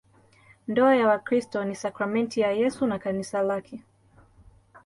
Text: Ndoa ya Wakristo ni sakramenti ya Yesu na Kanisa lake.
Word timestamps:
Ndoa 0.67 0.95
ya 0.95 1.07
Wakristo 1.07 1.63
ni 1.63 1.75
sakramenti 1.75 2.39
ya 2.39 2.51
Yesu 2.51 2.87
na 2.87 2.99
Kanisa 2.99 3.41
lake. 3.41 3.83